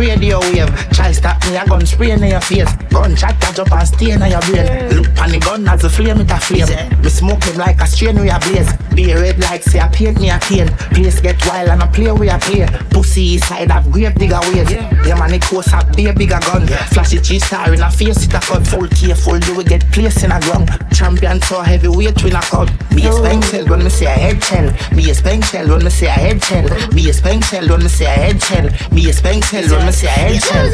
Radio 0.00 0.40
wave, 0.40 0.72
try 0.92 1.12
stop 1.12 1.36
me, 1.44 1.56
a 1.58 1.66
gun 1.66 1.84
spray 1.84 2.12
in 2.12 2.22
your 2.24 2.40
face. 2.40 2.72
Gun 2.88 3.14
shot 3.14 3.38
catch 3.38 3.58
up 3.58 3.70
and 3.70 3.86
stay 3.86 4.12
in 4.12 4.20
your 4.24 4.40
brain. 4.40 4.96
Look 4.96 5.20
on 5.20 5.28
the 5.28 5.38
gun 5.38 5.68
as 5.68 5.84
a 5.84 5.90
flame, 5.90 6.22
it 6.22 6.30
a 6.30 6.40
flame. 6.40 7.02
Me 7.02 7.10
smoke 7.10 7.44
him 7.44 7.58
like 7.58 7.78
a 7.82 7.86
strain 7.86 8.18
we 8.18 8.30
a 8.30 8.38
blaze. 8.40 8.72
Be 8.94 9.12
red 9.12 9.38
like 9.40 9.62
say 9.62 9.78
I 9.78 9.88
paint 9.88 10.18
me 10.18 10.30
a 10.30 10.38
pain. 10.38 10.68
Place 10.96 11.20
get 11.20 11.36
wild 11.46 11.68
and 11.68 11.82
I 11.82 11.86
play 11.88 12.10
we 12.12 12.30
a 12.30 12.38
play. 12.38 12.66
Pussy 12.88 13.36
side 13.36 13.70
of 13.70 13.92
grave 13.92 14.14
digger 14.14 14.40
ways. 14.48 14.72
Yeah 14.72 15.16
man, 15.18 15.34
it 15.34 15.42
course 15.42 15.70
up 15.74 15.94
be 15.94 16.06
a 16.06 16.14
bigger 16.14 16.40
gun. 16.40 16.66
Flash 16.66 17.12
it 17.12 17.22
G 17.22 17.38
star 17.38 17.74
in 17.74 17.82
a 17.82 17.90
face, 17.90 18.24
it 18.24 18.32
a 18.32 18.40
cut. 18.40 18.66
Full 18.66 18.88
careful, 18.88 19.38
do 19.38 19.54
we 19.54 19.64
get 19.64 19.84
place 19.92 20.24
in 20.24 20.32
a 20.32 20.40
ground. 20.40 20.70
Champion 20.94 21.42
so 21.42 21.60
heavyweight 21.60 22.24
we 22.24 22.30
knock 22.30 22.54
out. 22.54 22.70
Me 22.94 23.06
a 23.06 23.12
spank 23.12 23.44
shell 23.44 23.66
when 23.68 23.84
me 23.84 23.90
say 23.90 24.06
a 24.06 24.16
head 24.16 24.42
shell. 24.42 24.96
Me 24.96 25.10
a 25.10 25.14
spank 25.14 25.44
shell 25.44 25.68
when 25.68 25.84
me 25.84 25.90
say 25.90 26.06
a 26.06 26.10
head 26.10 26.42
shell. 26.42 26.88
Me 26.92 27.10
a 27.10 27.12
spank 27.12 27.44
shell 27.44 27.68
when 27.68 27.82
me 27.82 27.88
say 27.88 28.06
a 28.06 28.08
head 28.08 28.42
shell. 28.42 28.68
Me 28.92 29.10
a 29.10 29.12
spank 29.12 29.44
shell 29.44 29.68
when 29.70 29.89
me 29.90 29.96
say 29.96 30.06
a 30.06 30.10
head 30.10 30.42
shell. 30.42 30.70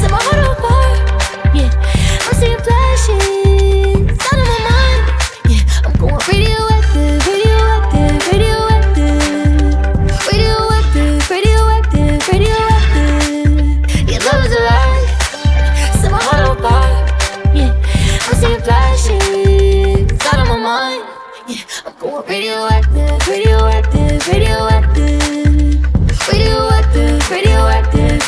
Set 0.00 0.10
my 0.10 0.18
heart 0.26 0.40
on 0.48 0.56
fire. 0.62 0.96
Yeah, 1.54 1.70
I'm 2.24 2.34
seeing 2.40 2.60
flashes 2.64 4.08
out 4.24 4.38
of 4.40 4.46
my 4.52 4.58
mind. 4.68 5.02
Yeah, 5.52 5.62
I'm 5.84 5.92
going 6.00 6.20
radioactive, 6.28 7.20
radioactive, 7.28 8.20
radioactive, 8.32 9.20
radioactive, 10.28 11.20
radioactive, 11.30 12.18
radioactive. 12.32 13.52
Your 14.08 14.20
love 14.26 14.42
is 14.46 14.52
alive. 14.60 15.06
Set 16.00 16.10
my 16.10 16.20
heart 16.22 16.44
on 16.48 16.56
fire. 16.64 16.98
Yeah, 17.54 17.72
I'm 18.28 18.36
seeing 18.40 18.62
flashes 18.64 20.08
out 20.26 20.40
of 20.40 20.46
my 20.48 20.56
mind. 20.56 21.02
Yeah, 21.48 21.64
I'm 21.84 21.94
going 22.00 22.24
radioactive, 22.28 23.28
radioactive, 23.28 24.20
radioactive, 24.28 25.47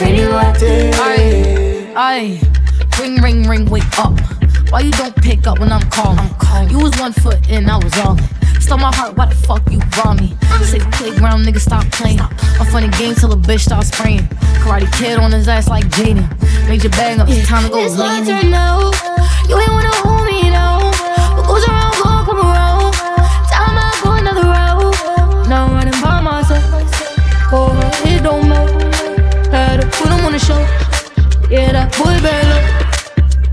radioactive, 0.01 0.99
radioactive. 0.99 1.95
Aye, 1.97 2.41
aye. 2.41 3.01
Ring, 3.01 3.17
ring, 3.23 3.49
ring, 3.49 3.65
wake 3.67 3.99
up. 3.99 4.19
Why 4.71 4.81
you 4.81 4.93
don't 4.93 5.15
pick 5.17 5.47
up 5.47 5.59
when 5.59 5.73
I'm 5.73 5.89
calling? 5.91 6.29
You 6.71 6.79
was 6.79 6.99
one 6.99 7.13
foot 7.13 7.49
in, 7.49 7.69
I 7.69 7.77
was 7.83 7.97
all 7.99 8.17
in. 8.17 8.61
Stole 8.61 8.79
my 8.79 8.95
heart, 8.95 9.17
why 9.17 9.27
the 9.27 9.35
fuck 9.35 9.63
you 9.71 9.79
brought 9.91 10.21
me? 10.21 10.37
Say 10.65 10.81
playground, 10.93 11.45
nigga, 11.45 11.59
stop 11.59 11.85
playing. 11.91 12.21
A 12.21 12.65
funny 12.65 12.89
game 12.99 13.15
till 13.15 13.33
a 13.33 13.37
bitch 13.37 13.61
start 13.61 13.87
spraying. 13.87 14.29
Karate 14.63 14.93
kid 14.99 15.19
on 15.19 15.33
his 15.33 15.49
ass 15.49 15.69
like 15.69 15.85
Jaden. 15.87 16.29
Made 16.69 16.83
your 16.83 16.93
bag 16.93 17.19
up, 17.19 17.29
it's 17.29 17.49
time 17.49 17.65
to 17.65 17.71
go 17.71 17.85
It's 17.85 17.97
my 17.97 18.23
turn 18.25 18.51
now. 18.51 18.91
You 19.49 19.59
ain't 19.59 19.73
wanna 19.73 20.10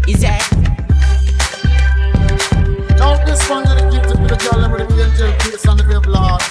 Is 0.08 0.22
that? 0.22 0.40
Now 2.98 3.18
this 3.26 3.50
one 3.50 3.66
gonna 3.66 3.92
to 4.04 4.16
the 4.16 4.38
girl 4.40 4.72
with 4.72 4.88
the 4.88 5.04
angel 5.04 5.32
the. 6.08 6.42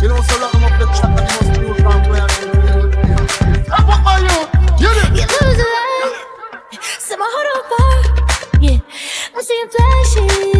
You 0.00 0.08
know, 0.08 0.20
up 0.64 0.72
the 0.80 0.86
and 1.16 1.28
must 1.36 1.52
from 1.82 2.00
where 2.08 2.22
I'm 3.72 3.86
my 4.04 4.16
youth, 4.24 4.48
you 4.80 4.88
did. 4.96 5.20
You 5.20 5.26
lose 5.36 5.60
a 5.60 5.68
lot, 5.76 6.16
Set 6.98 7.18
my 7.18 7.28
heart 7.28 7.48
on 7.52 7.62
fire. 7.70 8.60
Yeah, 8.62 8.78
I'm 9.34 9.42
seeing 9.42 9.68
flashes. 9.68 10.55